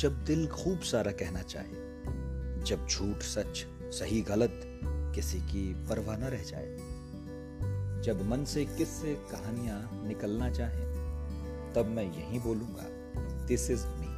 [0.00, 1.72] जब दिल खूब सारा कहना चाहे,
[2.64, 4.60] जब झूठ सच, सही गलत
[5.14, 6.76] किसी की परवाह न रह जाए,
[8.02, 10.84] जब मन से किससे कहानियाँ निकलना चाहे,
[11.72, 12.86] तब मैं यही बोलूँगा
[13.46, 14.09] दिस इज़ मी